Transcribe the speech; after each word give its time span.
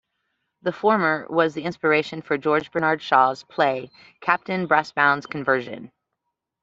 The 0.63 0.71
former 0.71 1.27
was 1.29 1.53
the 1.53 1.61
inspiration 1.63 2.23
for 2.23 2.35
George 2.35 2.71
Bernard 2.71 3.03
Shaw's 3.03 3.43
play 3.43 3.91
"Captain 4.19 4.65
Brassbound's 4.67 5.27
Conversion". 5.27 5.91